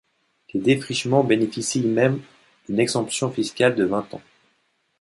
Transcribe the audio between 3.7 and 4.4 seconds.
de vingt ans.